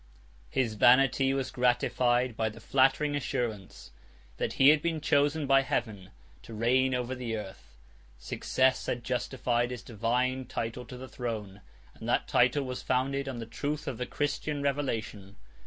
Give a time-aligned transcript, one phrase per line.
[0.49, 3.91] His vanity was gratified by the flattering assurance,
[4.37, 6.09] that he had been chosen by Heaven
[6.41, 7.77] to reign over the earth;
[8.17, 11.61] success had justified his divine title to the throne,
[11.93, 15.35] and that title was founded on the truth of the Christian revelation.